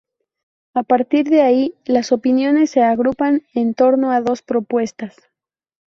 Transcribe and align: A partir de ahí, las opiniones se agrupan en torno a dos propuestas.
A 0.73 0.81
partir 0.81 1.27
de 1.29 1.43
ahí, 1.43 1.75
las 1.85 2.11
opiniones 2.11 2.71
se 2.71 2.81
agrupan 2.81 3.43
en 3.53 3.75
torno 3.75 4.11
a 4.11 4.19
dos 4.21 4.41
propuestas. 4.41 5.15